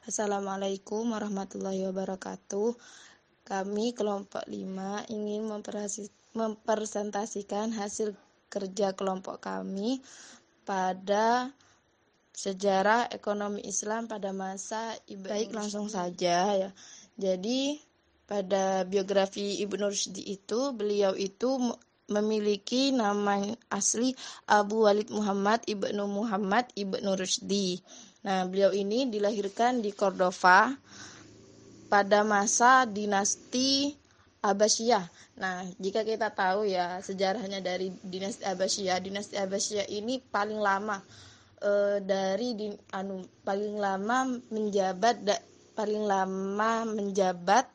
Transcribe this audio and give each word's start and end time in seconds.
Assalamualaikum 0.00 1.12
warahmatullahi 1.12 1.84
wabarakatuh. 1.92 2.72
Kami 3.44 3.92
kelompok 3.92 4.48
5 4.48 5.12
ingin 5.12 5.44
mempresentasikan 6.32 7.76
hasil 7.76 8.16
kerja 8.48 8.96
kelompok 8.96 9.44
kami 9.44 10.00
pada 10.64 11.52
sejarah 12.32 13.12
ekonomi 13.12 13.60
Islam 13.68 14.08
pada 14.08 14.32
masa 14.32 14.96
Ibnu 15.04 15.28
Baik 15.28 15.52
langsung 15.52 15.92
saja 15.92 16.48
ya. 16.48 16.70
Jadi 17.20 17.76
pada 18.24 18.88
biografi 18.88 19.60
Ibnu 19.60 19.84
Rushdi 19.84 20.32
itu 20.32 20.72
beliau 20.72 21.12
itu 21.12 21.76
memiliki 22.08 22.88
nama 22.88 23.36
asli 23.68 24.16
Abu 24.48 24.80
Walid 24.88 25.12
Muhammad 25.12 25.60
Ibnu 25.68 26.08
Muhammad 26.08 26.72
Ibnu 26.72 27.20
Rushdi. 27.20 27.84
Nah, 28.20 28.44
beliau 28.44 28.68
ini 28.76 29.08
dilahirkan 29.08 29.80
di 29.80 29.96
Cordova 29.96 30.68
pada 31.88 32.20
masa 32.20 32.84
dinasti 32.84 33.96
Abbasiyah. 34.40 35.04
Nah, 35.40 35.64
jika 35.80 36.04
kita 36.04 36.32
tahu 36.32 36.68
ya 36.68 37.00
sejarahnya 37.00 37.64
dari 37.64 37.92
dinasti 38.04 38.44
Abbasiyah, 38.44 39.00
dinasti 39.00 39.36
Abbasiyah 39.40 39.88
ini 39.88 40.20
paling 40.20 40.60
lama 40.60 41.00
e, 41.60 42.00
dari 42.04 42.56
di, 42.56 42.68
anu 42.92 43.24
paling 43.44 43.76
lama 43.76 44.28
menjabat 44.48 45.16
da, 45.24 45.36
paling 45.76 46.04
lama 46.04 46.88
menjabat 46.88 47.68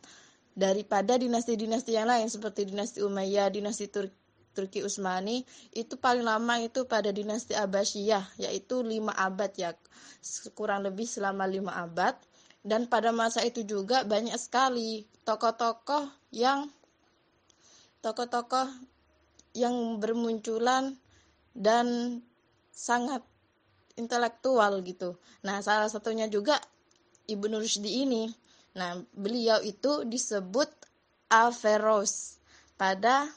daripada 0.54 1.18
dinasti-dinasti 1.18 1.94
yang 1.94 2.10
lain 2.10 2.30
seperti 2.30 2.70
dinasti 2.70 3.02
Umayyah, 3.02 3.50
dinasti 3.50 3.90
Turki 3.90 4.25
Turki 4.56 4.80
Utsmani 4.80 5.44
itu 5.76 6.00
paling 6.00 6.24
lama 6.24 6.56
itu 6.64 6.88
pada 6.88 7.12
dinasti 7.12 7.52
Abbasiyah 7.52 8.40
yaitu 8.40 8.80
lima 8.80 9.12
abad 9.12 9.52
ya 9.60 9.76
kurang 10.56 10.88
lebih 10.88 11.04
selama 11.04 11.44
lima 11.44 11.76
abad 11.76 12.16
dan 12.64 12.88
pada 12.88 13.12
masa 13.12 13.44
itu 13.44 13.62
juga 13.68 14.08
banyak 14.08 14.34
sekali 14.40 15.04
tokoh-tokoh 15.28 16.08
yang 16.32 16.72
tokoh-tokoh 18.00 18.72
yang 19.54 20.00
bermunculan 20.02 20.98
dan 21.54 22.20
sangat 22.74 23.24
intelektual 23.96 24.84
gitu. 24.84 25.16
Nah, 25.48 25.64
salah 25.64 25.88
satunya 25.88 26.28
juga 26.28 26.60
Ibnu 27.26 27.56
Rushdi 27.64 28.04
ini. 28.04 28.28
Nah, 28.76 29.00
beliau 29.16 29.64
itu 29.64 30.04
disebut 30.04 30.68
Averroes 31.32 32.38
pada 32.76 33.32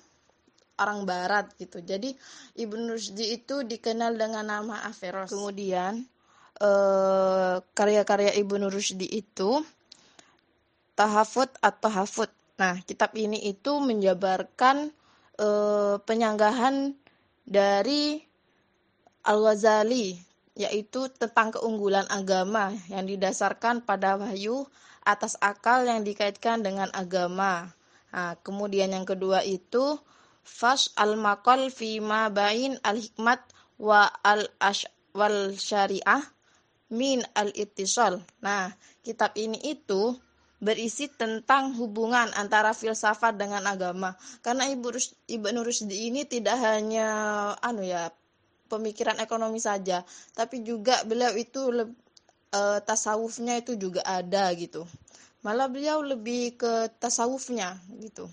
orang 0.78 1.04
barat 1.04 1.52
gitu. 1.58 1.82
Jadi 1.82 2.14
Ibnu 2.58 2.94
Rushdi 2.94 3.34
itu 3.34 3.66
dikenal 3.66 4.14
dengan 4.14 4.46
nama 4.46 4.86
Averroes. 4.86 5.30
Kemudian 5.30 6.06
eh, 6.58 7.56
karya-karya 7.62 8.34
Ibnu 8.38 8.70
Rushdi 8.70 9.06
itu 9.06 9.62
Tahafut 10.98 11.46
atau 11.62 11.90
Hafut. 11.94 12.26
Nah, 12.58 12.82
kitab 12.82 13.14
ini 13.14 13.38
itu 13.46 13.78
menjabarkan 13.78 14.90
eh, 15.38 15.96
penyanggahan 16.02 16.90
dari 17.46 18.18
Al-Ghazali 19.22 20.18
yaitu 20.58 21.06
tentang 21.14 21.54
keunggulan 21.54 22.02
agama 22.10 22.74
yang 22.90 23.06
didasarkan 23.06 23.86
pada 23.86 24.18
wahyu 24.18 24.66
atas 25.06 25.38
akal 25.38 25.86
yang 25.86 26.02
dikaitkan 26.02 26.66
dengan 26.66 26.90
agama. 26.90 27.70
Nah, 28.10 28.34
kemudian 28.42 28.90
yang 28.90 29.06
kedua 29.06 29.46
itu 29.46 30.02
Fas 30.48 30.88
al-maqal 30.96 31.68
fi 31.68 32.00
ma 32.00 32.32
bain 32.32 32.80
al-hikmat 32.80 33.44
wa 33.76 34.08
al-ash 34.24 34.88
wal 35.12 35.52
syariah 35.52 36.24
min 36.88 37.20
al-ittisal. 37.36 38.24
Nah, 38.40 38.72
kitab 39.04 39.36
ini 39.36 39.60
itu 39.60 40.16
berisi 40.58 41.06
tentang 41.06 41.76
hubungan 41.78 42.34
antara 42.34 42.74
filsafat 42.74 43.38
dengan 43.38 43.62
agama. 43.68 44.18
Karena 44.42 44.66
Ibu 44.66 44.88
Rus, 44.90 45.14
Ibnu 45.30 45.62
Rusdi 45.62 46.10
ini 46.10 46.26
tidak 46.26 46.58
hanya 46.58 47.08
anu 47.62 47.86
ya 47.86 48.10
pemikiran 48.66 49.16
ekonomi 49.22 49.62
saja, 49.62 50.04
tapi 50.34 50.60
juga 50.66 51.00
beliau 51.06 51.32
itu 51.38 51.72
e, 52.52 52.60
tasawufnya 52.84 53.62
itu 53.62 53.78
juga 53.78 54.02
ada 54.04 54.50
gitu. 54.58 54.84
Malah 55.46 55.70
beliau 55.70 56.02
lebih 56.02 56.58
ke 56.58 56.90
tasawufnya 56.98 57.78
gitu. 58.02 58.26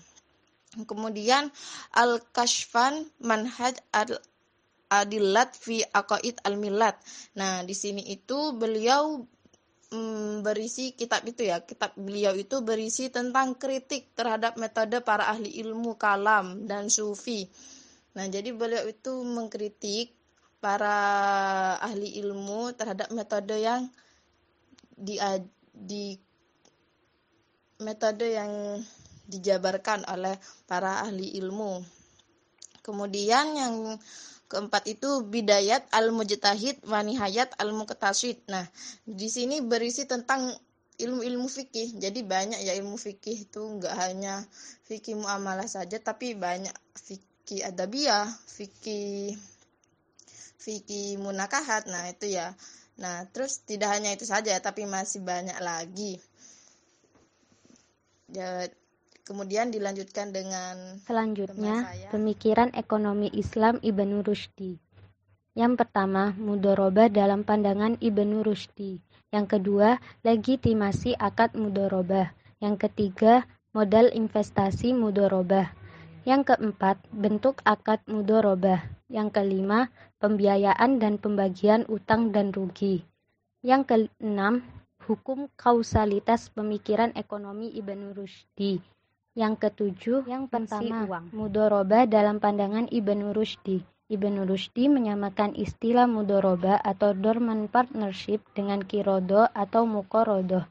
Kemudian 0.84 1.48
al-kashfan 1.96 3.08
manhaj 3.24 3.80
al 3.96 4.20
adilat 4.92 5.56
fi 5.56 5.82
aqaid 5.82 6.44
al-millat. 6.44 7.00
Nah, 7.38 7.64
di 7.64 7.72
sini 7.72 8.04
itu 8.12 8.52
beliau 8.52 9.24
mm, 9.90 10.44
berisi 10.44 10.92
kitab 10.92 11.24
itu 11.24 11.48
ya. 11.48 11.64
Kitab 11.64 11.96
beliau 11.96 12.36
itu 12.36 12.60
berisi 12.60 13.08
tentang 13.08 13.56
kritik 13.56 14.12
terhadap 14.12 14.60
metode 14.60 15.00
para 15.00 15.32
ahli 15.32 15.56
ilmu 15.62 15.96
kalam 15.96 16.68
dan 16.68 16.92
sufi. 16.92 17.48
Nah, 18.16 18.28
jadi 18.28 18.52
beliau 18.52 18.86
itu 18.88 19.12
mengkritik 19.24 20.14
para 20.60 20.98
ahli 21.78 22.16
ilmu 22.22 22.72
terhadap 22.74 23.12
metode 23.12 23.60
yang 23.60 23.92
di 24.96 25.20
di 25.76 26.16
metode 27.76 28.32
yang 28.32 28.80
dijabarkan 29.26 30.06
oleh 30.08 30.38
para 30.66 31.02
ahli 31.02 31.36
ilmu. 31.38 31.82
Kemudian 32.82 33.58
yang 33.58 33.74
keempat 34.46 34.86
itu 34.86 35.26
bidayat 35.26 35.90
al-mujtahid 35.90 36.86
wa 36.86 37.02
nihayat 37.02 37.50
al-muqtasid. 37.58 38.46
Nah, 38.46 38.66
di 39.02 39.26
sini 39.26 39.58
berisi 39.58 40.06
tentang 40.06 40.54
ilmu-ilmu 40.96 41.50
fikih. 41.50 41.98
Jadi 41.98 42.22
banyak 42.22 42.62
ya 42.62 42.72
ilmu 42.78 42.96
fikih 42.96 43.50
itu 43.50 43.60
enggak 43.60 43.94
hanya 43.98 44.46
fikih 44.86 45.18
muamalah 45.18 45.68
saja 45.68 45.98
tapi 46.00 46.38
banyak 46.38 46.72
fikih 46.94 47.66
adabiyah, 47.66 48.30
fikih 48.46 49.34
fikih 50.62 51.18
munakahat. 51.18 51.90
Nah, 51.90 52.06
itu 52.10 52.30
ya. 52.30 52.54
Nah, 52.96 53.28
terus 53.28 53.60
tidak 53.66 53.92
hanya 53.92 54.14
itu 54.14 54.24
saja 54.24 54.56
tapi 54.62 54.88
masih 54.88 55.20
banyak 55.20 55.58
lagi. 55.60 56.16
Ya, 58.32 58.66
Kemudian 59.26 59.74
dilanjutkan 59.74 60.30
dengan 60.30 61.02
selanjutnya 61.02 61.82
pemikiran 62.14 62.70
ekonomi 62.78 63.26
Islam 63.34 63.82
Ibnu 63.82 64.22
Rushdi. 64.22 64.78
Yang 65.58 65.82
pertama, 65.82 66.30
mudoroba 66.38 67.10
dalam 67.10 67.42
pandangan 67.42 67.98
Ibnu 67.98 68.46
Rushdi. 68.46 69.02
Yang 69.34 69.58
kedua, 69.58 69.98
legitimasi 70.22 71.18
akad 71.18 71.58
mudoroba. 71.58 72.30
Yang 72.62 72.86
ketiga, 72.86 73.50
modal 73.74 74.14
investasi 74.14 74.94
mudoroba. 74.94 75.74
Yang 76.22 76.54
keempat, 76.54 77.02
bentuk 77.10 77.58
akad 77.66 77.98
mudoroba. 78.06 78.86
Yang 79.10 79.42
kelima, 79.42 79.90
pembiayaan 80.22 81.02
dan 81.02 81.18
pembagian 81.18 81.82
utang 81.90 82.30
dan 82.30 82.54
rugi. 82.54 83.02
Yang 83.66 83.90
keenam, 83.90 84.62
hukum 85.02 85.50
kausalitas 85.58 86.46
pemikiran 86.54 87.10
ekonomi 87.18 87.74
Ibnu 87.74 88.14
Rushdi. 88.14 88.95
Yang 89.36 89.68
ketujuh, 89.68 90.24
yang 90.24 90.48
pertama, 90.48 91.04
uang. 91.04 91.28
mudoroba 91.36 92.08
dalam 92.08 92.40
pandangan 92.40 92.88
Ibnu 92.88 93.36
Rushdi. 93.36 93.84
Ibnu 94.08 94.48
Rushdi 94.48 94.88
menyamakan 94.88 95.52
istilah 95.52 96.08
mudoroba 96.08 96.80
atau 96.80 97.12
dormant 97.12 97.68
partnership 97.68 98.40
dengan 98.56 98.80
kirodo 98.80 99.44
atau 99.52 99.84
mukorodo. 99.84 100.64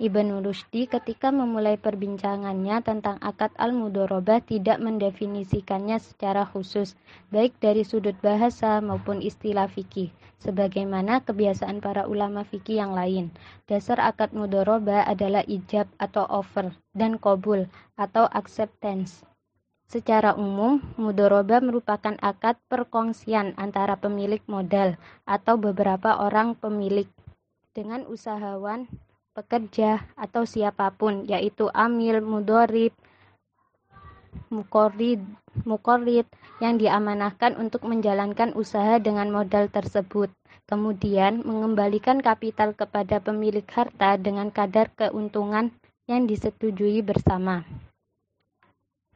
Ibnu 0.00 0.40
Rushdi 0.40 0.88
ketika 0.88 1.28
memulai 1.28 1.76
perbincangannya 1.76 2.80
tentang 2.80 3.20
akad 3.20 3.52
al-mudoroba 3.60 4.40
tidak 4.40 4.80
mendefinisikannya 4.80 6.00
secara 6.00 6.48
khusus, 6.48 6.96
baik 7.28 7.52
dari 7.60 7.84
sudut 7.84 8.16
bahasa 8.24 8.80
maupun 8.80 9.20
istilah 9.20 9.68
fikih 9.68 10.08
sebagaimana 10.40 11.20
kebiasaan 11.22 11.84
para 11.84 12.08
ulama 12.08 12.42
fikih 12.42 12.80
yang 12.80 12.96
lain. 12.96 13.28
Dasar 13.68 14.00
akad 14.00 14.32
mudoroba 14.32 15.04
adalah 15.04 15.44
ijab 15.44 15.86
atau 16.00 16.24
offer 16.26 16.72
dan 16.96 17.20
kobul 17.20 17.68
atau 17.94 18.24
acceptance. 18.32 19.22
Secara 19.90 20.38
umum, 20.38 20.78
mudoroba 20.96 21.58
merupakan 21.58 22.14
akad 22.22 22.56
perkongsian 22.70 23.58
antara 23.58 23.98
pemilik 23.98 24.40
modal 24.46 24.94
atau 25.26 25.58
beberapa 25.58 26.14
orang 26.14 26.54
pemilik 26.54 27.10
dengan 27.74 28.06
usahawan, 28.06 28.86
pekerja, 29.40 30.04
atau 30.20 30.44
siapa 30.44 30.92
pun, 30.92 31.24
yaitu 31.24 31.72
amil, 31.72 32.20
mudorib, 32.20 32.92
mukorid, 34.52 35.24
mukorid 35.64 36.28
yang 36.60 36.76
diamanahkan 36.76 37.56
untuk 37.56 37.88
menjalankan 37.88 38.52
usaha 38.52 39.00
dengan 39.00 39.32
modal 39.32 39.72
tersebut, 39.72 40.28
kemudian 40.68 41.40
mengembalikan 41.42 42.20
kapital 42.20 42.76
kepada 42.76 43.18
pemilik 43.24 43.64
harta 43.64 44.20
dengan 44.20 44.52
kadar 44.52 44.92
keuntungan 44.92 45.72
yang 46.04 46.28
disetujui 46.28 47.00
bersama. 47.00 47.64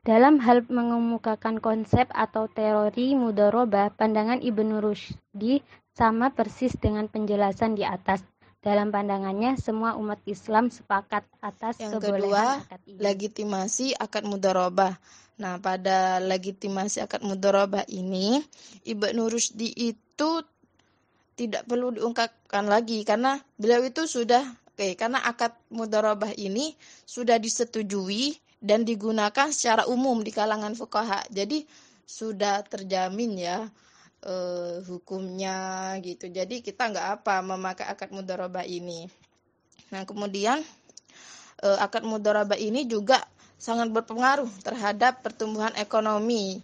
Dalam 0.05 0.37
hal 0.45 0.69
mengemukakan 0.69 1.65
konsep 1.65 2.13
atau 2.13 2.45
teori 2.45 3.17
mudoroba, 3.17 3.89
pandangan 3.89 4.37
Ibnu 4.37 4.85
Rushdi 4.85 5.65
sama 5.97 6.29
persis 6.29 6.77
dengan 6.77 7.09
penjelasan 7.09 7.73
di 7.73 7.89
atas. 7.89 8.21
Dalam 8.65 8.89
pandangannya, 8.89 9.61
semua 9.61 9.93
umat 10.01 10.25
Islam 10.25 10.73
sepakat 10.73 11.29
atas 11.45 11.77
Yang 11.77 12.01
kebolehan 12.01 12.25
kedua, 12.33 12.45
akad 12.65 12.81
ini. 12.89 12.97
legitimasi 12.97 13.87
akad 14.01 14.25
mudharabah. 14.25 14.97
Nah, 15.37 15.61
pada 15.61 16.17
legitimasi 16.25 17.05
akad 17.05 17.21
mudharabah 17.21 17.85
ini, 17.93 18.41
Ibnu 18.89 19.29
Rusdi 19.29 19.69
itu 19.69 20.31
tidak 21.37 21.69
perlu 21.69 21.93
diungkapkan 21.93 22.65
lagi 22.65 23.05
karena 23.05 23.37
beliau 23.61 23.85
itu 23.85 24.09
sudah 24.09 24.41
oke, 24.73 24.97
karena 24.97 25.21
akad 25.29 25.53
mudharabah 25.69 26.33
ini 26.33 26.73
sudah 27.05 27.37
disetujui 27.37 28.41
dan 28.65 28.89
digunakan 28.89 29.53
secara 29.53 29.85
umum 29.93 30.25
di 30.25 30.33
kalangan 30.33 30.73
fuqaha. 30.73 31.29
Jadi 31.29 31.69
sudah 32.09 32.65
terjamin 32.65 33.37
ya 33.37 33.69
uh, 34.25 34.81
hukumnya 34.89 35.95
gitu. 36.01 36.27
Jadi 36.33 36.65
kita 36.65 36.91
nggak 36.91 37.09
apa 37.21 37.45
memakai 37.45 37.87
akad 37.87 38.11
mudharabah 38.11 38.65
ini. 38.67 39.07
Nah, 39.93 40.03
kemudian 40.09 40.65
uh, 41.63 41.79
akad 41.79 42.03
mudharabah 42.03 42.59
ini 42.59 42.89
juga 42.89 43.23
sangat 43.61 43.93
berpengaruh 43.93 44.51
terhadap 44.65 45.23
pertumbuhan 45.23 45.73
ekonomi 45.79 46.61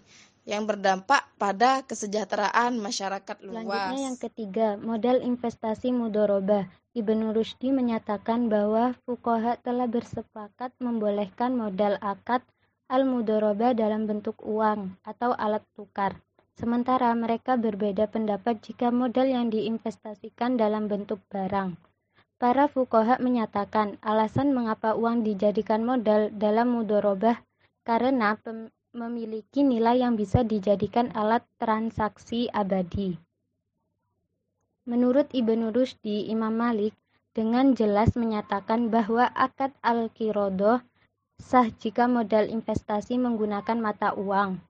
yang 0.49 0.65
berdampak 0.67 1.29
pada 1.37 1.85
kesejahteraan 1.85 2.81
masyarakat 2.81 3.37
luas. 3.45 3.63
Selanjutnya 3.63 4.01
yang 4.03 4.19
ketiga, 4.19 4.69
modal 4.81 5.21
investasi 5.23 5.93
mudharabah. 5.95 6.67
Ibnu 6.91 7.31
Rushdi 7.31 7.71
menyatakan 7.71 8.51
bahwa 8.51 8.99
fuqaha 9.07 9.63
telah 9.63 9.87
bersepakat 9.87 10.75
membolehkan 10.83 11.55
modal 11.55 11.95
akad 12.03 12.43
al-mudharabah 12.91 13.79
dalam 13.79 14.11
bentuk 14.11 14.43
uang 14.43 14.99
atau 15.07 15.31
alat 15.39 15.63
tukar. 15.79 16.19
Sementara 16.61 17.17
mereka 17.17 17.57
berbeda 17.57 18.05
pendapat 18.13 18.61
jika 18.61 18.93
modal 18.93 19.33
yang 19.33 19.49
diinvestasikan 19.49 20.61
dalam 20.61 20.93
bentuk 20.93 21.17
barang. 21.33 21.73
Para 22.37 22.69
fukoha 22.69 23.17
menyatakan 23.17 23.97
alasan 24.05 24.53
mengapa 24.53 24.93
uang 24.93 25.25
dijadikan 25.25 25.89
modal 25.89 26.29
dalam 26.37 26.77
mudorobah 26.77 27.41
karena 27.81 28.37
memiliki 28.93 29.65
nilai 29.65 30.05
yang 30.05 30.21
bisa 30.21 30.45
dijadikan 30.45 31.09
alat 31.17 31.41
transaksi 31.57 32.53
abadi. 32.53 33.17
Menurut 34.85 35.33
Ibnu 35.33 35.73
Rushdi, 35.73 36.29
Imam 36.29 36.61
Malik 36.61 36.93
dengan 37.33 37.73
jelas 37.73 38.13
menyatakan 38.21 38.93
bahwa 38.93 39.33
akad 39.33 39.73
al-kirodoh 39.81 40.85
sah 41.41 41.73
jika 41.73 42.05
modal 42.05 42.53
investasi 42.53 43.17
menggunakan 43.17 43.81
mata 43.81 44.13
uang 44.13 44.61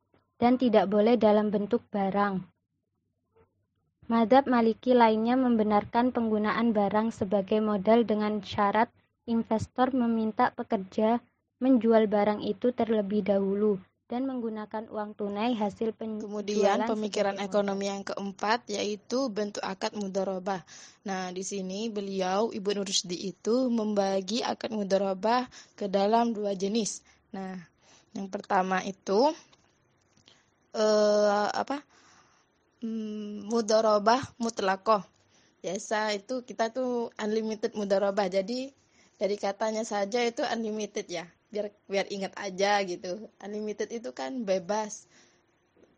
dan 0.41 0.57
tidak 0.57 0.89
boleh 0.89 1.21
dalam 1.21 1.53
bentuk 1.53 1.85
barang. 1.93 2.41
Madhab 4.11 4.51
Maliki 4.51 4.91
lainnya 4.91 5.39
membenarkan 5.39 6.11
penggunaan 6.11 6.75
barang 6.75 7.15
sebagai 7.15 7.63
modal 7.63 8.03
dengan 8.03 8.43
syarat 8.43 8.91
investor 9.31 9.95
meminta 9.95 10.51
pekerja 10.51 11.23
menjual 11.63 12.11
barang 12.11 12.43
itu 12.43 12.75
terlebih 12.75 13.23
dahulu 13.23 13.79
dan 14.11 14.27
menggunakan 14.27 14.91
uang 14.91 15.15
tunai 15.15 15.55
hasil 15.55 15.95
penjualan. 15.95 16.27
Kemudian 16.27 16.83
pemikiran 16.83 17.39
ekonomi 17.39 17.87
yang 17.87 18.03
keempat 18.03 18.67
yaitu 18.67 19.31
bentuk 19.31 19.63
akad 19.63 19.95
mudharabah. 19.95 20.67
Nah, 21.07 21.31
di 21.31 21.47
sini 21.47 21.87
beliau 21.87 22.51
Ibu 22.51 22.83
Rusdi 22.83 23.31
itu 23.31 23.71
membagi 23.71 24.43
akad 24.43 24.75
mudharabah 24.75 25.47
ke 25.79 25.87
dalam 25.87 26.35
dua 26.35 26.59
jenis. 26.59 27.07
Nah, 27.31 27.55
yang 28.11 28.27
pertama 28.27 28.83
itu 28.83 29.31
uh, 30.77 31.49
apa 31.53 31.83
hmm, 32.85 33.49
mudorobah 33.51 34.21
mutlakoh 34.39 35.03
biasa 35.61 36.17
itu 36.17 36.41
kita 36.45 36.73
tuh 36.73 37.13
unlimited 37.21 37.77
mudorobah 37.77 38.33
jadi 38.33 38.73
dari 39.21 39.37
katanya 39.37 39.85
saja 39.85 40.25
itu 40.25 40.41
unlimited 40.49 41.05
ya. 41.05 41.29
Biar 41.53 41.69
biar 41.85 42.09
ingat 42.09 42.33
aja 42.41 42.81
gitu. 42.89 43.29
Unlimited 43.45 43.93
itu 43.93 44.17
kan 44.17 44.49
bebas. 44.49 45.05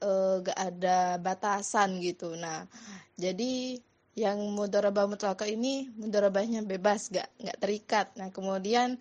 Uh, 0.03 0.43
gak 0.43 0.59
ada 0.59 1.23
batasan 1.23 2.03
gitu. 2.03 2.35
Nah 2.35 2.67
jadi 3.15 3.79
yang 4.19 4.43
mudorobah 4.59 5.07
mutlakoh 5.07 5.47
ini 5.47 5.87
mudorobahnya 5.95 6.67
bebas. 6.67 7.15
Gak 7.15 7.31
nggak 7.39 7.59
terikat. 7.63 8.07
Nah 8.19 8.35
kemudian 8.35 8.99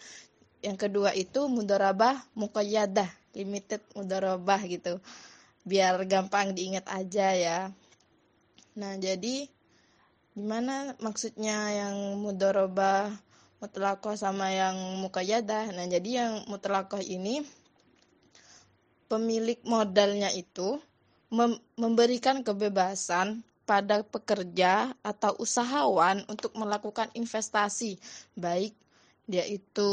yang 0.61 0.77
kedua 0.77 1.17
itu 1.17 1.49
mudorobah 1.49 2.21
mukoyadah 2.37 3.09
limited 3.33 3.81
mudorobah 3.97 4.61
gitu 4.69 5.01
biar 5.61 6.03
gampang 6.09 6.53
diingat 6.57 6.85
aja 6.89 7.27
ya. 7.35 7.59
Nah, 8.77 8.93
jadi 8.97 9.45
gimana 10.31 10.95
maksudnya 11.03 11.69
yang 11.75 12.17
mudoroba 12.17 13.11
mutlakoh 13.61 14.17
sama 14.17 14.49
yang 14.49 14.75
mukayadah? 15.03 15.69
Nah, 15.75 15.85
jadi 15.85 16.09
yang 16.25 16.33
mutlakoh 16.49 17.03
ini 17.03 17.45
pemilik 19.11 19.59
modalnya 19.67 20.31
itu 20.31 20.79
mem 21.31 21.59
memberikan 21.75 22.43
kebebasan 22.43 23.43
pada 23.67 24.03
pekerja 24.03 24.91
atau 24.99 25.31
usahawan 25.39 26.27
untuk 26.27 26.51
melakukan 26.59 27.07
investasi, 27.15 27.95
baik 28.35 28.75
dia 29.31 29.47
itu 29.47 29.91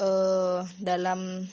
uh, 0.00 0.66
dalam 0.82 1.46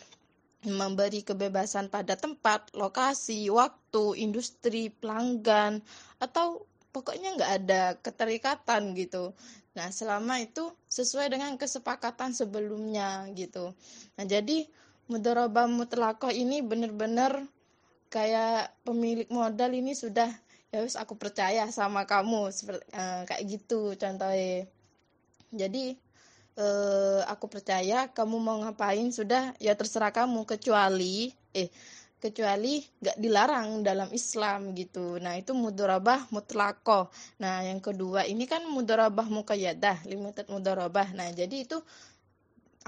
memberi 0.63 1.21
kebebasan 1.23 1.91
pada 1.91 2.15
tempat, 2.15 2.71
lokasi, 2.75 3.51
waktu, 3.51 4.19
industri, 4.19 4.91
pelanggan, 4.91 5.83
atau 6.23 6.63
pokoknya 6.95 7.35
nggak 7.35 7.51
ada 7.63 7.81
keterikatan 7.99 8.95
gitu. 8.95 9.35
Nah, 9.73 9.89
selama 9.89 10.39
itu 10.39 10.69
sesuai 10.87 11.33
dengan 11.33 11.57
kesepakatan 11.57 12.31
sebelumnya 12.31 13.25
gitu. 13.33 13.73
Nah, 14.15 14.25
jadi 14.25 14.69
mudharabah 15.09 15.67
mutlakoh 15.67 16.31
ini 16.31 16.63
benar-benar 16.63 17.43
kayak 18.13 18.71
pemilik 18.85 19.27
modal 19.33 19.73
ini 19.73 19.97
sudah 19.97 20.29
ya 20.69 20.81
wis 20.85 20.93
aku 20.93 21.17
percaya 21.17 21.65
sama 21.73 22.05
kamu 22.05 22.49
seperti 22.53 22.85
uh, 22.93 23.25
kayak 23.25 23.43
gitu 23.49 23.97
contohnya. 23.97 24.69
Jadi 25.53 25.97
uh, 26.57 27.21
aku 27.29 27.45
percaya 27.49 28.09
kamu 28.11 28.37
mau 28.37 28.57
ngapain 28.61 29.09
sudah 29.09 29.53
ya 29.57 29.73
terserah 29.73 30.13
kamu 30.13 30.45
kecuali 30.45 31.33
eh 31.53 31.69
kecuali 32.23 32.79
nggak 32.79 33.19
dilarang 33.19 33.83
dalam 33.83 34.07
Islam 34.15 34.71
gitu. 34.71 35.19
Nah 35.19 35.35
itu 35.35 35.51
mudorabah 35.51 36.31
mutlako. 36.31 37.11
Nah 37.43 37.67
yang 37.67 37.83
kedua 37.83 38.23
ini 38.23 38.47
kan 38.47 38.63
mudorabah 38.63 39.27
mukayadah, 39.27 40.07
limited 40.07 40.47
mudorabah. 40.47 41.11
Nah 41.11 41.27
jadi 41.35 41.67
itu 41.67 41.83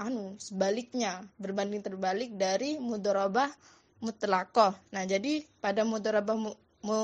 anu 0.00 0.40
sebaliknya 0.40 1.20
berbanding 1.36 1.84
terbalik 1.84 2.32
dari 2.32 2.80
mudorabah 2.80 3.52
mutlako. 4.00 4.72
Nah 4.88 5.04
jadi 5.04 5.44
pada 5.60 5.84
mudorabah 5.84 6.36
mu, 6.36 6.56
mu, 6.80 6.98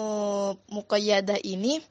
mukayadah 0.73 1.37
ini 1.45 1.85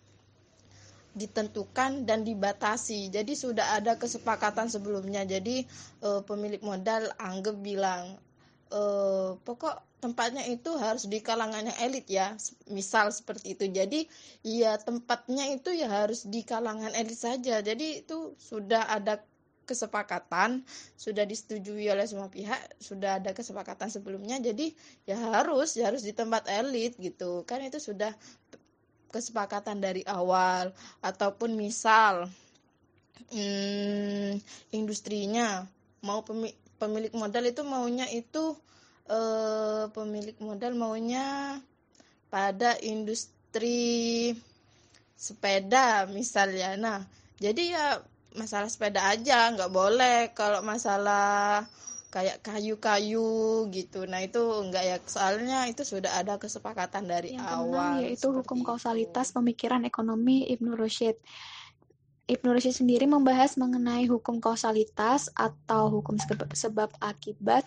ditentukan 1.12 2.08
dan 2.08 2.24
dibatasi. 2.24 3.12
Jadi 3.12 3.36
sudah 3.36 3.78
ada 3.80 4.00
kesepakatan 4.00 4.72
sebelumnya. 4.72 5.28
Jadi 5.28 5.68
e, 6.00 6.10
pemilik 6.24 6.64
modal 6.64 7.12
anggap 7.20 7.56
bilang 7.60 8.16
e, 8.72 8.82
pokok 9.44 10.00
tempatnya 10.02 10.48
itu 10.50 10.74
harus 10.80 11.06
di 11.06 11.20
kalangan 11.20 11.68
yang 11.68 11.80
elit 11.84 12.08
ya. 12.08 12.34
Misal 12.72 13.12
seperti 13.12 13.60
itu. 13.60 13.68
Jadi 13.68 14.08
ya 14.48 14.80
tempatnya 14.80 15.52
itu 15.52 15.76
ya 15.76 15.92
harus 15.92 16.24
di 16.24 16.48
kalangan 16.48 16.96
elit 16.96 17.20
saja. 17.20 17.60
Jadi 17.60 18.08
itu 18.08 18.34
sudah 18.40 18.88
ada 18.88 19.20
kesepakatan 19.72 20.68
sudah 21.00 21.24
disetujui 21.24 21.88
oleh 21.88 22.04
semua 22.04 22.28
pihak 22.28 22.60
sudah 22.82 23.24
ada 23.24 23.32
kesepakatan 23.32 23.88
sebelumnya 23.88 24.36
jadi 24.42 24.76
ya 25.08 25.16
harus 25.16 25.80
ya 25.80 25.88
harus 25.88 26.04
di 26.04 26.12
tempat 26.12 26.50
elit 26.52 27.00
gitu 27.00 27.48
kan 27.48 27.64
itu 27.64 27.80
sudah 27.80 28.12
kesepakatan 29.12 29.84
dari 29.84 30.02
awal 30.08 30.72
ataupun 31.04 31.54
misal 31.54 32.32
hmm, 33.30 34.40
industrinya 34.72 35.68
mau 36.02 36.24
pemilik 36.80 37.14
modal 37.14 37.46
itu 37.46 37.62
maunya 37.62 38.08
itu 38.10 38.58
eh, 39.12 39.86
pemilik 39.94 40.38
modal 40.42 40.74
maunya 40.74 41.60
pada 42.32 42.80
industri 42.82 44.32
sepeda 45.20 46.10
misalnya. 46.10 46.80
Nah 46.80 47.00
jadi 47.38 47.64
ya 47.76 47.86
masalah 48.34 48.72
sepeda 48.72 49.12
aja 49.12 49.52
nggak 49.54 49.70
boleh. 49.70 50.32
Kalau 50.34 50.64
masalah 50.64 51.68
kayak 52.12 52.44
kayu-kayu 52.44 53.66
gitu. 53.72 54.04
Nah, 54.04 54.20
itu 54.20 54.44
enggak 54.60 54.84
ya 54.84 54.98
soalnya 55.08 55.64
itu 55.72 55.88
sudah 55.88 56.20
ada 56.20 56.36
kesepakatan 56.36 57.08
dari 57.08 57.40
Yang 57.40 57.48
awal. 57.48 58.04
yaitu 58.04 58.28
hukum 58.36 58.68
kausalitas 58.68 59.32
pemikiran 59.32 59.88
ekonomi 59.88 60.44
Ibnu 60.52 60.76
Rushd. 60.76 61.16
Ibnu 62.28 62.52
Rushd 62.52 62.84
sendiri 62.84 63.08
membahas 63.08 63.56
mengenai 63.56 64.12
hukum 64.12 64.44
kausalitas 64.44 65.32
atau 65.34 65.88
hukum 65.88 66.20
sebab, 66.20 66.52
sebab 66.52 66.90
akibat 67.00 67.64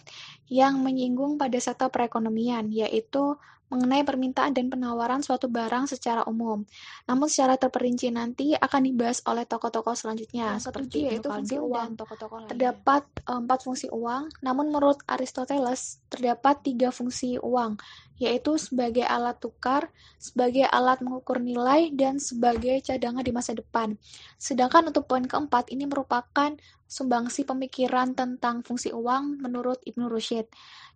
yang 0.53 0.85
menyinggung 0.85 1.41
pada 1.41 1.57
sektor 1.57 1.89
perekonomian, 1.89 2.69
yaitu 2.69 3.41
mengenai 3.73 4.05
permintaan 4.05 4.53
dan 4.53 4.69
penawaran 4.69 5.25
suatu 5.25 5.49
barang 5.49 5.89
secara 5.89 6.23
umum. 6.29 6.63
Namun 7.09 7.27
secara 7.27 7.57
terperinci 7.57 8.13
nanti 8.13 8.53
akan 8.53 8.81
dibahas 8.85 9.25
oleh 9.25 9.49
tokoh-tokoh 9.49 9.97
selanjutnya 9.97 10.57
Yang 10.57 10.69
seperti 10.69 10.99
yaitu 11.09 11.29
fungsi 11.29 11.57
uang. 11.59 11.89
dan 11.97 11.99
tokoh-tokoh 11.99 12.37
lainnya. 12.45 12.51
Terdapat 12.55 13.03
eh, 13.25 13.39
empat 13.41 13.59
fungsi 13.65 13.87
uang, 13.91 14.23
namun 14.45 14.65
menurut 14.71 15.01
Aristoteles 15.09 16.05
terdapat 16.13 16.63
tiga 16.63 16.95
fungsi 16.95 17.41
uang, 17.41 17.81
yaitu 18.23 18.55
sebagai 18.61 19.03
alat 19.03 19.43
tukar, 19.43 19.91
sebagai 20.23 20.69
alat 20.71 21.03
mengukur 21.03 21.43
nilai, 21.43 21.91
dan 21.91 22.23
sebagai 22.23 22.79
cadangan 22.85 23.27
di 23.27 23.33
masa 23.35 23.57
depan. 23.59 23.99
Sedangkan 24.39 24.87
untuk 24.87 25.11
poin 25.11 25.27
keempat 25.27 25.75
ini 25.75 25.91
merupakan 25.91 26.55
sumbangsi 26.87 27.43
pemikiran 27.43 28.15
tentang 28.15 28.63
fungsi 28.63 28.95
uang 28.95 29.43
menurut 29.43 29.83
Ibnu 29.83 30.07
Rushd, 30.07 30.47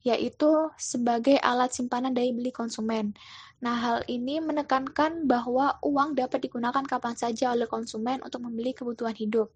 yaitu 0.06 0.70
sebagai 0.78 1.38
alat 1.42 1.74
simpanan 1.74 2.14
daya 2.14 2.30
beli 2.30 2.54
konsumen. 2.54 3.14
Nah, 3.58 3.74
hal 3.74 3.98
ini 4.06 4.38
menekankan 4.38 5.26
bahwa 5.26 5.82
uang 5.82 6.14
dapat 6.14 6.46
digunakan 6.46 6.84
kapan 6.86 7.18
saja 7.18 7.50
oleh 7.50 7.66
konsumen 7.66 8.22
untuk 8.22 8.46
membeli 8.46 8.70
kebutuhan 8.70 9.14
hidup. 9.18 9.50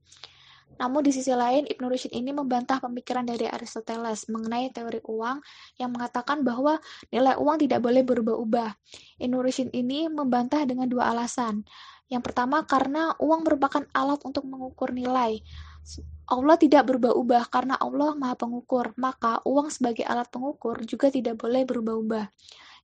Namun 0.80 1.04
di 1.04 1.12
sisi 1.12 1.30
lain, 1.30 1.68
Ibnu 1.68 1.87
Rushd 1.87 2.11
ini 2.11 2.32
membantah 2.32 2.80
pemikiran 2.80 3.28
dari 3.28 3.44
Aristoteles 3.44 4.26
mengenai 4.32 4.72
teori 4.72 5.04
uang 5.04 5.38
yang 5.76 5.92
mengatakan 5.92 6.40
bahwa 6.40 6.80
nilai 7.12 7.37
uang 7.37 7.61
tidak 7.61 7.84
boleh 7.84 8.02
berubah-ubah. 8.02 8.70
Ibnu 9.20 9.37
Rushd 9.38 9.70
ini 9.76 10.08
membantah 10.08 10.64
dengan 10.64 10.88
dua 10.88 11.12
alasan. 11.12 11.62
Yang 12.08 12.28
pertama 12.28 12.64
karena 12.68 13.16
uang 13.16 13.44
merupakan 13.44 13.84
alat 13.96 14.20
untuk 14.25 14.44
mengukur 14.44 14.92
nilai. 14.92 15.40
Allah 16.32 16.56
tidak 16.56 16.88
berubah-ubah 16.88 17.52
karena 17.52 17.76
Allah 17.76 18.16
Maha 18.16 18.38
Pengukur, 18.38 18.96
maka 18.96 19.42
uang 19.44 19.68
sebagai 19.68 20.06
alat 20.08 20.30
pengukur 20.32 20.80
juga 20.88 21.12
tidak 21.12 21.36
boleh 21.36 21.66
berubah-ubah. 21.68 22.24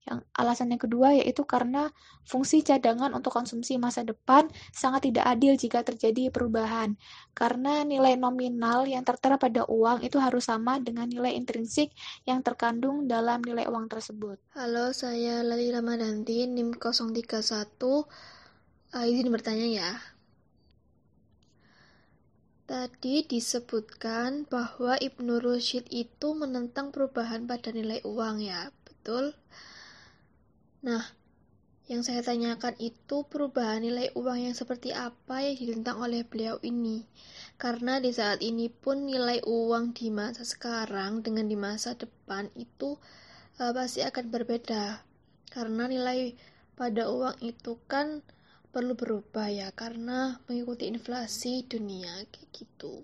Yang 0.09 0.25
alasan 0.41 0.73
yang 0.73 0.81
kedua 0.81 1.09
yaitu 1.17 1.45
karena 1.45 1.93
fungsi 2.25 2.65
cadangan 2.65 3.13
untuk 3.13 3.29
konsumsi 3.29 3.77
masa 3.77 4.05
depan 4.05 4.49
sangat 4.73 5.13
tidak 5.13 5.25
adil 5.29 5.53
jika 5.57 5.85
terjadi 5.85 6.33
perubahan. 6.33 6.97
Karena 7.37 7.85
nilai 7.85 8.17
nominal 8.17 8.89
yang 8.89 9.05
tertera 9.05 9.37
pada 9.37 9.69
uang 9.69 10.05
itu 10.05 10.17
harus 10.17 10.49
sama 10.49 10.81
dengan 10.81 11.09
nilai 11.09 11.37
intrinsik 11.37 11.93
yang 12.25 12.41
terkandung 12.41 13.05
dalam 13.05 13.45
nilai 13.45 13.69
uang 13.69 13.89
tersebut. 13.89 14.41
Halo, 14.57 14.97
saya 14.97 15.45
Lali 15.45 15.69
Ramadanti, 15.69 16.49
NIM 16.49 16.77
031. 16.77 18.09
Uh, 18.89 19.05
izin 19.05 19.29
bertanya 19.29 19.69
ya. 19.69 19.91
Tadi 22.69 23.25
disebutkan 23.25 24.45
bahwa 24.45 25.01
Ibnu 25.01 25.41
Rushd 25.41 25.89
itu 25.89 26.37
menentang 26.37 26.93
perubahan 26.93 27.49
pada 27.49 27.73
nilai 27.73 28.05
uang 28.05 28.45
ya, 28.45 28.69
betul? 28.85 29.33
Nah, 30.85 31.01
yang 31.89 32.05
saya 32.05 32.21
tanyakan 32.21 32.77
itu 32.77 33.25
perubahan 33.25 33.81
nilai 33.81 34.13
uang 34.13 34.45
yang 34.45 34.53
seperti 34.53 34.93
apa 34.93 35.41
yang 35.41 35.57
ditentang 35.57 35.97
oleh 36.05 36.29
beliau 36.29 36.61
ini. 36.61 37.09
Karena 37.57 38.05
di 38.05 38.13
saat 38.13 38.45
ini 38.45 38.69
pun 38.69 39.09
nilai 39.09 39.41
uang 39.49 39.97
di 39.97 40.13
masa 40.13 40.45
sekarang 40.45 41.25
dengan 41.25 41.49
di 41.49 41.57
masa 41.57 41.97
depan 41.97 42.53
itu 42.53 43.01
uh, 43.65 43.73
pasti 43.73 44.05
akan 44.05 44.29
berbeda. 44.29 45.01
Karena 45.49 45.89
nilai 45.89 46.37
pada 46.77 47.09
uang 47.09 47.41
itu 47.41 47.81
kan 47.89 48.21
perlu 48.79 48.95
berubah 48.95 49.51
ya 49.51 49.75
karena 49.75 50.39
mengikuti 50.47 50.87
inflasi 50.87 51.67
dunia 51.67 52.23
kayak 52.31 52.47
gitu. 52.55 53.03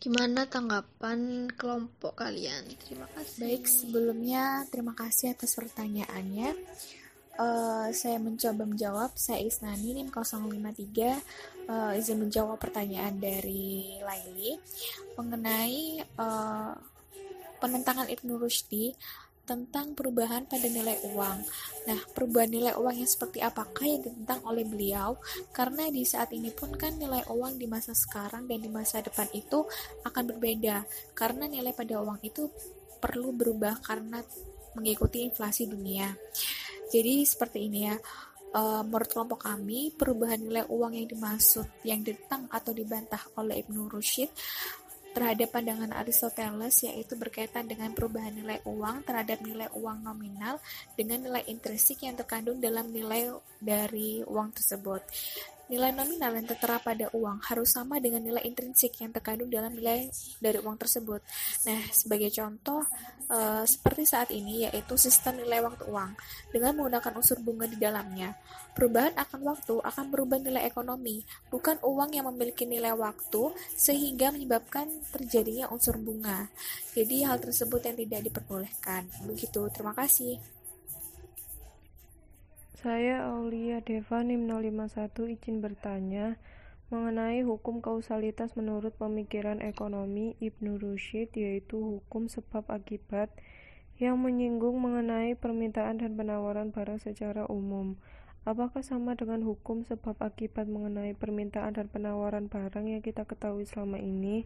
Gimana 0.00 0.48
tanggapan 0.48 1.52
kelompok 1.52 2.16
kalian? 2.24 2.64
Terima 2.80 3.04
kasih. 3.12 3.36
Baik, 3.44 3.68
sebelumnya 3.68 4.64
terima 4.72 4.96
kasih 4.96 5.36
atas 5.36 5.52
pertanyaannya. 5.60 6.56
Uh, 7.36 7.92
saya 7.92 8.16
mencoba 8.16 8.64
menjawab. 8.64 9.12
Saya 9.20 9.44
Isnani 9.44 9.92
NIM 9.92 10.08
053 10.08 11.68
uh, 11.68 11.92
izin 11.92 12.24
menjawab 12.24 12.56
pertanyaan 12.56 13.20
dari 13.20 14.00
Laili 14.00 14.56
mengenai 15.20 16.00
uh, 16.16 16.72
penentangan 17.60 18.08
Ibnu 18.08 18.40
Rushdi 18.40 18.96
tentang 19.52 19.92
perubahan 19.92 20.48
pada 20.48 20.64
nilai 20.64 20.96
uang. 21.12 21.38
Nah, 21.84 22.00
perubahan 22.16 22.48
nilai 22.48 22.72
uang 22.72 22.96
yang 22.96 23.10
seperti 23.10 23.44
apakah 23.44 23.84
yang 23.84 24.00
ditentang 24.00 24.40
oleh 24.48 24.64
beliau? 24.64 25.20
Karena 25.52 25.92
di 25.92 26.08
saat 26.08 26.32
ini 26.32 26.48
pun 26.48 26.72
kan 26.72 26.96
nilai 26.96 27.20
uang 27.28 27.60
di 27.60 27.68
masa 27.68 27.92
sekarang 27.92 28.48
dan 28.48 28.64
di 28.64 28.72
masa 28.72 29.04
depan 29.04 29.28
itu 29.36 29.60
akan 30.08 30.24
berbeda. 30.32 30.88
Karena 31.12 31.44
nilai 31.44 31.76
pada 31.76 32.00
uang 32.00 32.24
itu 32.24 32.48
perlu 32.96 33.36
berubah 33.36 33.84
karena 33.84 34.24
mengikuti 34.72 35.28
inflasi 35.28 35.68
dunia. 35.68 36.08
Jadi 36.88 37.28
seperti 37.28 37.68
ini 37.68 37.80
ya. 37.92 37.96
Uh, 38.52 38.84
menurut 38.84 39.08
kelompok 39.08 39.48
kami, 39.48 39.96
perubahan 39.96 40.36
nilai 40.36 40.68
uang 40.68 40.92
yang 40.92 41.08
dimaksud, 41.08 41.64
yang 41.88 42.04
ditentang 42.04 42.44
atau 42.52 42.76
dibantah 42.76 43.24
oleh 43.40 43.64
Ibnu 43.64 43.88
Rushd 43.88 44.28
terhadap 45.12 45.52
pandangan 45.52 45.92
Aristoteles 45.92 46.82
yaitu 46.88 47.14
berkaitan 47.14 47.68
dengan 47.68 47.92
perubahan 47.92 48.32
nilai 48.32 48.64
uang 48.64 49.04
terhadap 49.04 49.44
nilai 49.44 49.68
uang 49.76 50.04
nominal 50.04 50.58
dengan 50.96 51.20
nilai 51.20 51.44
intrinsik 51.48 52.02
yang 52.02 52.16
terkandung 52.16 52.58
dalam 52.58 52.88
nilai 52.88 53.28
dari 53.60 54.24
uang 54.24 54.50
tersebut. 54.56 55.04
Nilai 55.72 55.88
nominal 55.94 56.36
yang 56.36 56.44
tertera 56.44 56.76
pada 56.84 57.08
uang 57.16 57.48
harus 57.48 57.72
sama 57.72 57.96
dengan 57.96 58.20
nilai 58.20 58.44
intrinsik 58.44 58.92
yang 59.00 59.08
terkandung 59.08 59.48
dalam 59.48 59.72
nilai 59.72 60.04
dari 60.36 60.58
uang 60.60 60.76
tersebut. 60.76 61.24
Nah, 61.64 61.80
sebagai 61.88 62.28
contoh, 62.28 62.84
e, 63.26 63.38
seperti 63.68 64.02
saat 64.06 64.28
ini 64.34 64.66
yaitu 64.66 64.94
sistem 64.98 65.38
nilai 65.38 65.62
waktu 65.62 65.86
uang 65.86 66.12
dengan 66.50 66.72
menggunakan 66.78 67.12
unsur 67.18 67.38
bunga 67.40 67.70
di 67.70 67.78
dalamnya. 67.78 68.34
Perubahan 68.72 69.12
akan 69.14 69.40
waktu 69.46 69.74
akan 69.84 70.04
berubah 70.08 70.40
nilai 70.40 70.64
ekonomi, 70.64 71.22
bukan 71.52 71.76
uang 71.84 72.10
yang 72.16 72.26
memiliki 72.32 72.64
nilai 72.64 72.96
waktu 72.96 73.52
sehingga 73.76 74.32
menyebabkan 74.32 74.88
terjadinya 75.12 75.68
unsur 75.68 76.00
bunga. 76.00 76.48
Jadi 76.96 77.24
hal 77.24 77.38
tersebut 77.38 77.84
yang 77.84 77.96
tidak 77.96 78.20
diperbolehkan. 78.32 79.08
Begitu, 79.28 79.68
terima 79.72 79.92
kasih. 79.92 80.40
Saya 82.82 83.30
Aulia 83.30 83.78
Deva 83.78 84.26
NIM 84.26 84.50
051 84.50 85.38
izin 85.38 85.62
bertanya 85.62 86.34
mengenai 86.92 87.40
hukum 87.40 87.80
kausalitas 87.80 88.52
menurut 88.52 88.92
pemikiran 89.00 89.64
ekonomi 89.64 90.36
Ibnu 90.44 90.76
Rushd 90.76 91.32
yaitu 91.32 91.80
hukum 91.80 92.28
sebab 92.28 92.68
akibat 92.68 93.32
yang 93.96 94.20
menyinggung 94.20 94.76
mengenai 94.76 95.32
permintaan 95.32 96.04
dan 96.04 96.12
penawaran 96.20 96.68
barang 96.68 97.00
secara 97.00 97.48
umum. 97.48 97.96
Apakah 98.44 98.84
sama 98.84 99.16
dengan 99.16 99.40
hukum 99.40 99.88
sebab 99.88 100.20
akibat 100.20 100.68
mengenai 100.68 101.16
permintaan 101.16 101.80
dan 101.80 101.88
penawaran 101.88 102.52
barang 102.52 102.84
yang 102.84 103.00
kita 103.00 103.24
ketahui 103.24 103.64
selama 103.64 103.96
ini? 103.96 104.44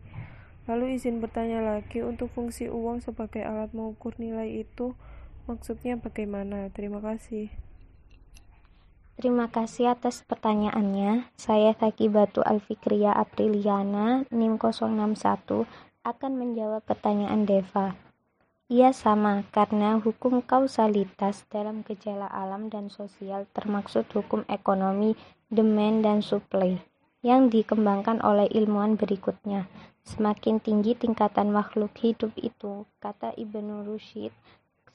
Lalu 0.71 1.03
izin 1.03 1.19
bertanya 1.19 1.67
lagi 1.67 2.07
untuk 2.07 2.31
fungsi 2.31 2.71
uang 2.71 3.03
sebagai 3.03 3.43
alat 3.43 3.75
mengukur 3.75 4.15
nilai 4.23 4.63
itu 4.63 4.95
maksudnya 5.51 5.99
bagaimana? 5.99 6.71
Terima 6.71 7.03
kasih. 7.03 7.66
Terima 9.17 9.49
kasih 9.49 9.97
atas 9.97 10.21
pertanyaannya. 10.29 11.33
Saya 11.41 11.73
Zaki 11.73 12.13
Batu 12.13 12.45
Alfikria 12.45 13.17
Apriliana, 13.17 14.29
NIM 14.29 14.61
061, 14.61 15.65
akan 16.05 16.33
menjawab 16.37 16.85
pertanyaan 16.85 17.49
Deva. 17.49 17.97
Ia 18.69 18.93
sama, 18.93 19.49
karena 19.57 19.97
hukum 19.97 20.45
kausalitas 20.45 21.49
dalam 21.49 21.81
gejala 21.81 22.29
alam 22.29 22.69
dan 22.69 22.93
sosial 22.93 23.49
termaksud 23.57 24.05
hukum 24.13 24.45
ekonomi, 24.53 25.17
demand, 25.49 26.05
dan 26.05 26.21
supply 26.21 26.77
yang 27.25 27.49
dikembangkan 27.49 28.21
oleh 28.21 28.45
ilmuwan 28.53 29.01
berikutnya. 29.01 29.65
Semakin 30.05 30.61
tinggi 30.61 30.93
tingkatan 30.93 31.49
makhluk 31.51 31.97
hidup 32.05 32.37
itu, 32.37 32.85
kata 33.01 33.33
Ibnu 33.33 33.89
Rushd, 33.89 34.29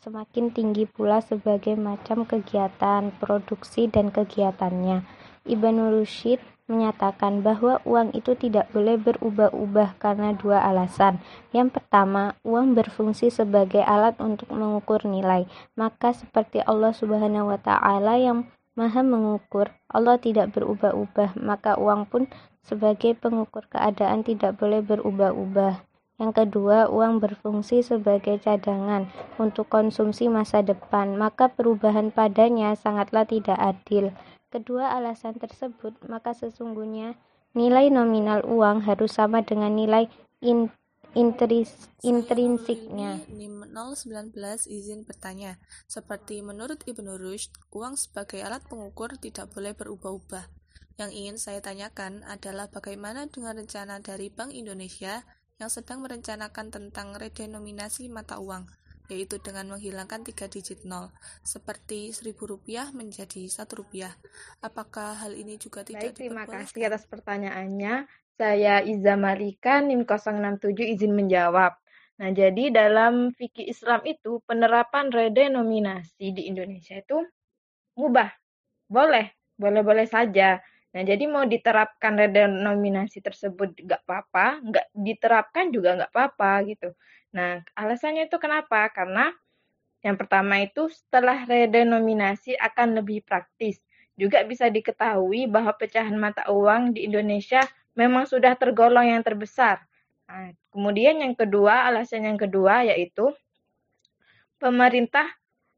semakin 0.02 0.50
tinggi 0.50 0.90
pula 0.90 1.22
sebagai 1.22 1.78
macam 1.78 2.26
kegiatan, 2.26 3.14
produksi, 3.22 3.86
dan 3.86 4.10
kegiatannya. 4.10 5.06
Ibnu 5.46 5.94
Rushd 5.94 6.42
menyatakan 6.66 7.46
bahwa 7.46 7.84
uang 7.86 8.16
itu 8.18 8.34
tidak 8.34 8.72
boleh 8.74 8.98
berubah-ubah 8.98 10.02
karena 10.02 10.34
dua 10.34 10.64
alasan. 10.66 11.22
Yang 11.54 11.78
pertama, 11.78 12.34
uang 12.42 12.74
berfungsi 12.74 13.30
sebagai 13.30 13.84
alat 13.84 14.18
untuk 14.18 14.50
mengukur 14.50 15.06
nilai. 15.06 15.46
Maka 15.78 16.18
seperti 16.18 16.64
Allah 16.66 16.96
Subhanahu 16.96 17.54
wa 17.54 17.60
taala 17.62 18.18
yang 18.18 18.50
Maha 18.72 19.04
mengukur, 19.04 19.68
Allah 19.92 20.16
tidak 20.16 20.56
berubah-ubah, 20.56 21.36
maka 21.36 21.76
uang 21.76 22.08
pun 22.08 22.32
sebagai 22.64 23.20
pengukur 23.20 23.68
keadaan 23.68 24.24
tidak 24.24 24.56
boleh 24.56 24.80
berubah-ubah. 24.80 25.91
Yang 26.22 26.46
kedua, 26.46 26.86
uang 26.94 27.18
berfungsi 27.18 27.82
sebagai 27.82 28.38
cadangan 28.38 29.10
untuk 29.42 29.66
konsumsi 29.66 30.30
masa 30.30 30.62
depan, 30.62 31.18
maka 31.18 31.50
perubahan 31.50 32.14
padanya 32.14 32.78
sangatlah 32.78 33.26
tidak 33.26 33.58
adil. 33.58 34.14
Kedua 34.54 34.94
alasan 34.94 35.42
tersebut, 35.42 35.98
maka 36.06 36.38
sesungguhnya 36.38 37.18
nilai 37.58 37.90
nominal 37.90 38.46
uang 38.46 38.86
harus 38.86 39.18
sama 39.18 39.42
dengan 39.42 39.74
nilai 39.74 40.14
in, 40.46 40.70
intris, 41.18 41.90
intrinsiknya. 42.06 43.26
NIM 43.26 43.66
019 43.74 44.38
izin 44.70 45.02
bertanya. 45.10 45.58
Seperti 45.90 46.46
menurut 46.46 46.86
Ibnu 46.86 47.18
Rushd, 47.18 47.50
uang 47.74 47.98
sebagai 47.98 48.46
alat 48.46 48.62
pengukur 48.70 49.18
tidak 49.18 49.50
boleh 49.58 49.74
berubah-ubah. 49.74 50.46
Yang 51.02 51.12
ingin 51.18 51.38
saya 51.42 51.66
tanyakan 51.66 52.22
adalah 52.30 52.70
bagaimana 52.70 53.26
dengan 53.26 53.58
rencana 53.58 54.06
dari 54.06 54.30
Bank 54.30 54.54
Indonesia 54.54 55.26
yang 55.62 55.70
sedang 55.70 56.02
merencanakan 56.02 56.74
tentang 56.74 57.14
redenominasi 57.14 58.10
mata 58.10 58.42
uang 58.42 58.66
yaitu 59.12 59.44
dengan 59.44 59.76
menghilangkan 59.76 60.24
tiga 60.24 60.48
digit 60.48 60.88
nol, 60.88 61.12
seperti 61.44 62.16
seribu 62.16 62.48
rupiah 62.48 62.96
menjadi 62.96 63.44
satu 63.52 63.84
rupiah. 63.84 64.16
Apakah 64.64 65.20
hal 65.20 65.36
ini 65.36 65.60
juga 65.60 65.84
tidak 65.84 66.16
Baik, 66.16 66.18
terima 66.18 66.48
kasih 66.48 66.88
atas 66.88 67.04
pertanyaannya. 67.12 68.08
Saya 68.40 68.80
Iza 68.80 69.20
Marika, 69.20 69.84
NIM 69.84 70.08
067 70.08 70.96
izin 70.96 71.12
menjawab. 71.12 71.76
Nah, 72.24 72.30
jadi 72.32 72.72
dalam 72.72 73.36
fikih 73.36 73.68
Islam 73.68 74.00
itu 74.08 74.40
penerapan 74.48 75.12
redenominasi 75.12 76.32
di 76.32 76.48
Indonesia 76.48 76.96
itu 76.96 77.20
mubah. 78.00 78.32
Boleh, 78.88 79.36
boleh-boleh 79.60 80.08
saja. 80.08 80.64
Nah, 80.92 81.08
jadi 81.08 81.24
mau 81.24 81.48
diterapkan 81.48 82.20
redenominasi 82.20 83.24
tersebut 83.24 83.80
nggak 83.80 84.04
apa-apa, 84.04 84.60
nggak 84.60 84.86
diterapkan 84.92 85.72
juga 85.72 85.96
nggak 85.96 86.12
apa-apa 86.12 86.52
gitu. 86.68 86.92
Nah, 87.32 87.64
alasannya 87.80 88.28
itu 88.28 88.36
kenapa? 88.36 88.92
Karena 88.92 89.32
yang 90.04 90.20
pertama 90.20 90.60
itu 90.60 90.92
setelah 90.92 91.48
redenominasi 91.48 92.60
akan 92.60 93.00
lebih 93.00 93.24
praktis. 93.24 93.80
Juga 94.20 94.44
bisa 94.44 94.68
diketahui 94.68 95.48
bahwa 95.48 95.72
pecahan 95.80 96.14
mata 96.20 96.44
uang 96.52 96.92
di 97.00 97.08
Indonesia 97.08 97.64
memang 97.96 98.28
sudah 98.28 98.60
tergolong 98.60 99.08
yang 99.16 99.24
terbesar. 99.24 99.80
Nah, 100.28 100.52
kemudian 100.76 101.24
yang 101.24 101.40
kedua, 101.40 101.88
alasan 101.88 102.28
yang 102.28 102.36
kedua 102.36 102.84
yaitu 102.84 103.32
pemerintah 104.60 105.28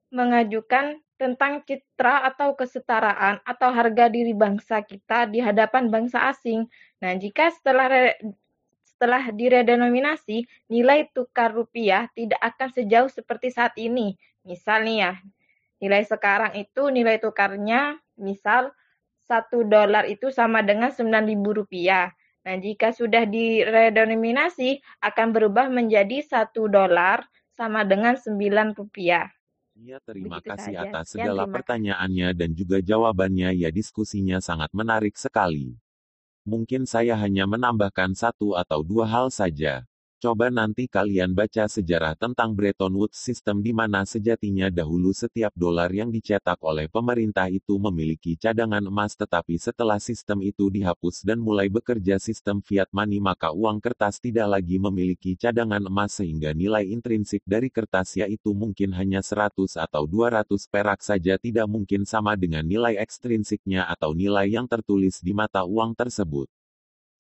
mengajukan 0.10 1.02
tentang 1.17 1.62
citra 1.63 2.25
atau 2.27 2.58
kesetaraan 2.58 3.39
atau 3.46 3.70
harga 3.70 4.10
diri 4.10 4.34
bangsa 4.34 4.82
kita 4.82 5.29
di 5.29 5.39
hadapan 5.39 5.88
bangsa 5.88 6.29
asing. 6.29 6.65
Nah, 7.00 7.13
jika 7.15 7.53
setelah 7.53 8.13
setelah 8.84 9.34
diredenominasi, 9.36 10.48
nilai 10.72 11.12
tukar 11.12 11.51
rupiah 11.51 12.08
tidak 12.15 12.39
akan 12.39 12.70
sejauh 12.72 13.12
seperti 13.12 13.51
saat 13.51 13.75
ini. 13.75 14.15
Misal 14.48 14.88
nih 14.88 14.98
ya, 15.03 15.13
nilai 15.84 16.03
sekarang 16.08 16.55
itu 16.55 16.88
nilai 16.88 17.20
tukarnya 17.20 18.00
misal 18.15 18.72
satu 19.24 19.63
dolar 19.67 20.08
itu 20.08 20.32
sama 20.32 20.63
dengan 20.63 20.91
sembilan 20.91 21.25
ribu 21.27 21.63
rupiah. 21.63 22.12
Nah, 22.43 22.60
jika 22.60 22.91
sudah 22.91 23.24
diredenominasi 23.24 24.84
akan 25.00 25.27
berubah 25.32 25.72
menjadi 25.72 26.20
satu 26.24 26.67
dolar 26.67 27.24
sama 27.55 27.88
dengan 27.88 28.20
sembilan 28.20 28.75
rupiah. 28.75 29.32
Ya, 29.73 29.97
terima 30.05 30.37
Begitu 30.37 30.53
kasih 30.53 30.73
saja. 30.77 30.85
atas 30.85 31.05
segala 31.17 31.49
pertanyaannya 31.49 32.29
dan 32.37 32.49
juga 32.53 32.77
jawabannya 32.77 33.57
ya 33.57 33.73
diskusinya 33.73 34.37
sangat 34.37 34.69
menarik 34.69 35.17
sekali. 35.17 35.73
Mungkin 36.45 36.85
saya 36.85 37.17
hanya 37.17 37.49
menambahkan 37.49 38.13
satu 38.13 38.53
atau 38.53 38.85
dua 38.85 39.09
hal 39.09 39.33
saja. 39.33 39.81
Coba 40.23 40.47
nanti 40.47 40.87
kalian 40.87 41.35
baca 41.35 41.67
sejarah 41.67 42.15
tentang 42.15 42.55
Bretton 42.55 42.95
Woods 42.95 43.19
System 43.19 43.59
di 43.59 43.75
mana 43.75 44.07
sejatinya 44.07 44.71
dahulu 44.71 45.11
setiap 45.11 45.51
dolar 45.51 45.91
yang 45.91 46.15
dicetak 46.15 46.63
oleh 46.63 46.87
pemerintah 46.87 47.51
itu 47.51 47.75
memiliki 47.75 48.39
cadangan 48.39 48.87
emas 48.87 49.19
tetapi 49.19 49.59
setelah 49.59 49.99
sistem 49.99 50.39
itu 50.39 50.71
dihapus 50.71 51.27
dan 51.27 51.43
mulai 51.43 51.67
bekerja 51.67 52.23
sistem 52.23 52.63
fiat 52.63 52.87
money 52.95 53.19
maka 53.19 53.51
uang 53.51 53.83
kertas 53.83 54.23
tidak 54.23 54.47
lagi 54.47 54.79
memiliki 54.79 55.35
cadangan 55.35 55.83
emas 55.91 56.15
sehingga 56.15 56.55
nilai 56.55 56.87
intrinsik 56.87 57.43
dari 57.43 57.67
kertas 57.67 58.15
yaitu 58.15 58.55
mungkin 58.55 58.95
hanya 58.95 59.19
100 59.19 59.75
atau 59.75 60.07
200 60.07 60.47
perak 60.71 61.03
saja 61.03 61.35
tidak 61.35 61.67
mungkin 61.67 62.07
sama 62.07 62.39
dengan 62.39 62.63
nilai 62.63 62.95
ekstrinsiknya 62.95 63.91
atau 63.91 64.15
nilai 64.15 64.47
yang 64.47 64.71
tertulis 64.71 65.19
di 65.19 65.35
mata 65.35 65.67
uang 65.67 65.91
tersebut 65.99 66.47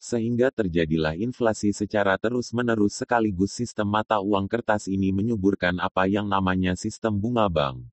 sehingga 0.03 0.51
terjadilah 0.51 1.15
inflasi 1.15 1.71
secara 1.71 2.19
terus-menerus 2.19 2.99
sekaligus 2.99 3.55
sistem 3.55 3.87
mata 3.87 4.19
uang 4.19 4.51
kertas 4.51 4.91
ini 4.91 5.15
menyuburkan 5.15 5.79
apa 5.79 6.11
yang 6.11 6.27
namanya 6.27 6.75
sistem 6.75 7.15
bunga 7.15 7.47
bank. 7.47 7.87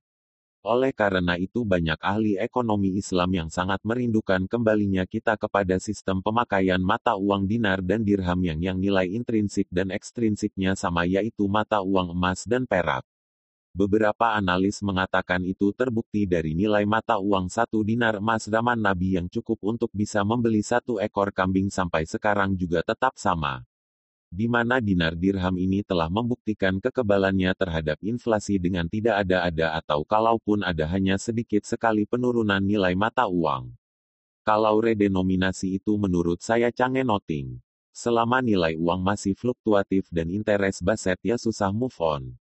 Oleh 0.66 0.90
karena 0.90 1.38
itu 1.38 1.62
banyak 1.62 2.02
ahli 2.02 2.34
ekonomi 2.34 2.98
Islam 2.98 3.30
yang 3.32 3.48
sangat 3.48 3.78
merindukan 3.86 4.44
kembalinya 4.50 5.06
kita 5.06 5.38
kepada 5.38 5.78
sistem 5.78 6.18
pemakaian 6.18 6.82
mata 6.82 7.14
uang 7.14 7.46
dinar 7.46 7.78
dan 7.78 8.02
dirham 8.02 8.42
yang 8.42 8.58
yang 8.58 8.76
nilai 8.82 9.06
intrinsik 9.06 9.70
dan 9.70 9.94
ekstrinsiknya 9.94 10.74
sama 10.74 11.06
yaitu 11.06 11.46
mata 11.46 11.78
uang 11.78 12.10
emas 12.10 12.42
dan 12.42 12.66
perak. 12.66 13.06
Beberapa 13.70 14.34
analis 14.34 14.82
mengatakan 14.82 15.46
itu 15.46 15.70
terbukti 15.70 16.26
dari 16.26 16.58
nilai 16.58 16.82
mata 16.82 17.22
uang 17.22 17.46
satu 17.46 17.86
dinar 17.86 18.18
emas 18.18 18.50
zaman 18.50 18.74
Nabi 18.74 19.14
yang 19.14 19.30
cukup 19.30 19.62
untuk 19.62 19.94
bisa 19.94 20.26
membeli 20.26 20.58
satu 20.58 20.98
ekor 20.98 21.30
kambing 21.30 21.70
sampai 21.70 22.02
sekarang 22.02 22.58
juga 22.58 22.82
tetap 22.82 23.14
sama. 23.14 23.62
Di 24.26 24.50
mana 24.50 24.82
dinar 24.82 25.14
dirham 25.14 25.54
ini 25.54 25.86
telah 25.86 26.10
membuktikan 26.10 26.82
kekebalannya 26.82 27.54
terhadap 27.54 27.98
inflasi 28.02 28.58
dengan 28.58 28.90
tidak 28.90 29.22
ada-ada 29.22 29.78
atau 29.78 30.02
kalaupun 30.02 30.66
ada 30.66 30.90
hanya 30.90 31.14
sedikit 31.14 31.62
sekali 31.62 32.10
penurunan 32.10 32.62
nilai 32.62 32.98
mata 32.98 33.30
uang. 33.30 33.70
Kalau 34.42 34.82
redenominasi 34.82 35.78
itu 35.78 35.94
menurut 35.94 36.42
saya 36.42 36.74
canggih 36.74 37.06
noting. 37.06 37.62
Selama 37.94 38.42
nilai 38.42 38.74
uang 38.74 38.98
masih 38.98 39.38
fluktuatif 39.38 40.10
dan 40.10 40.26
interest 40.26 40.82
baset 40.82 41.18
ya 41.22 41.38
susah 41.38 41.70
move 41.70 41.94
on. 42.02 42.34